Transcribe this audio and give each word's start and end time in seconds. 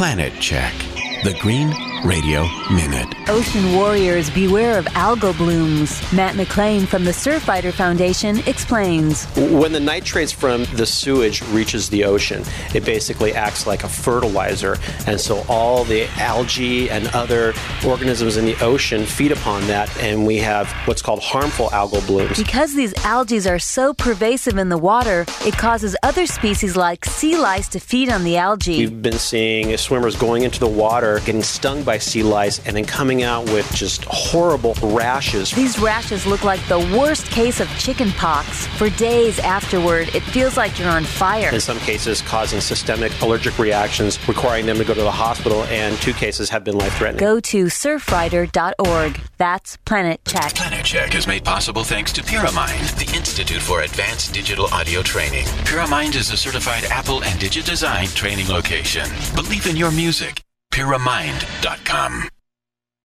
Planet 0.00 0.32
Check, 0.40 0.72
the 1.24 1.36
Green 1.42 1.68
Radio 2.04 2.48
Minute. 2.70 3.14
Ocean 3.28 3.74
warriors 3.74 4.30
beware 4.30 4.78
of 4.78 4.86
algal 4.86 5.36
blooms. 5.36 6.00
Matt 6.12 6.34
McLean 6.34 6.86
from 6.86 7.04
the 7.04 7.10
Surfrider 7.10 7.72
Foundation 7.72 8.38
explains. 8.46 9.26
When 9.36 9.72
the 9.72 9.80
nitrates 9.80 10.32
from 10.32 10.64
the 10.76 10.86
sewage 10.86 11.42
reaches 11.48 11.90
the 11.90 12.04
ocean, 12.04 12.42
it 12.74 12.84
basically 12.84 13.34
acts 13.34 13.66
like 13.66 13.84
a 13.84 13.88
fertilizer, 13.88 14.78
and 15.06 15.20
so 15.20 15.44
all 15.48 15.84
the 15.84 16.06
algae 16.18 16.90
and 16.90 17.06
other 17.08 17.52
organisms 17.86 18.36
in 18.38 18.46
the 18.46 18.56
ocean 18.62 19.04
feed 19.04 19.32
upon 19.32 19.66
that, 19.66 19.94
and 19.98 20.26
we 20.26 20.38
have 20.38 20.70
what's 20.86 21.02
called 21.02 21.20
harmful 21.20 21.68
algal 21.68 22.04
blooms. 22.06 22.38
Because 22.38 22.74
these 22.74 22.94
algae 23.04 23.46
are 23.48 23.58
so 23.58 23.92
pervasive 23.92 24.56
in 24.56 24.70
the 24.70 24.78
water, 24.78 25.26
it 25.44 25.56
causes 25.58 25.94
other 26.02 26.26
species 26.26 26.76
like 26.76 27.04
sea 27.04 27.36
lice 27.36 27.68
to 27.68 27.78
feed 27.78 28.08
on 28.08 28.24
the 28.24 28.38
algae. 28.38 28.78
We've 28.78 29.02
been 29.02 29.18
seeing 29.18 29.76
swimmers 29.76 30.16
going 30.16 30.42
into 30.44 30.58
the 30.58 30.68
water, 30.68 31.20
getting 31.20 31.42
stung 31.42 31.84
by 31.84 31.89
sea 31.98 32.22
lice, 32.22 32.64
and 32.66 32.76
then 32.76 32.84
coming 32.84 33.22
out 33.22 33.44
with 33.46 33.70
just 33.74 34.04
horrible 34.04 34.74
rashes. 34.82 35.50
These 35.52 35.78
rashes 35.78 36.26
look 36.26 36.44
like 36.44 36.64
the 36.68 36.78
worst 36.96 37.26
case 37.26 37.60
of 37.60 37.68
chicken 37.78 38.10
pox. 38.12 38.66
For 38.78 38.90
days 38.90 39.38
afterward, 39.38 40.14
it 40.14 40.22
feels 40.22 40.56
like 40.56 40.78
you're 40.78 40.88
on 40.88 41.04
fire. 41.04 41.52
In 41.52 41.60
some 41.60 41.78
cases, 41.80 42.22
causing 42.22 42.60
systemic 42.60 43.12
allergic 43.20 43.58
reactions, 43.58 44.18
requiring 44.28 44.66
them 44.66 44.78
to 44.78 44.84
go 44.84 44.94
to 44.94 45.02
the 45.02 45.10
hospital, 45.10 45.64
and 45.64 45.96
two 45.98 46.12
cases 46.12 46.48
have 46.50 46.64
been 46.64 46.76
life 46.76 46.96
threatening. 46.96 47.20
Go 47.20 47.40
to 47.40 47.66
surfrider.org. 47.66 49.20
That's 49.38 49.76
Planet 49.78 50.20
Check. 50.26 50.54
Planet 50.54 50.84
Check 50.84 51.14
is 51.14 51.26
made 51.26 51.44
possible 51.44 51.84
thanks 51.84 52.12
to 52.12 52.22
Pyramind, 52.22 52.98
the 52.98 53.16
Institute 53.16 53.62
for 53.62 53.82
Advanced 53.82 54.32
Digital 54.34 54.66
Audio 54.66 55.02
Training. 55.02 55.46
Pyramind 55.64 56.14
is 56.14 56.30
a 56.30 56.36
certified 56.36 56.84
Apple 56.84 57.22
and 57.24 57.40
Digidesign 57.40 58.14
training 58.14 58.48
location. 58.48 59.08
Believe 59.34 59.66
in 59.66 59.76
your 59.76 59.90
music. 59.90 60.42
Pyramind.com. 60.70 62.39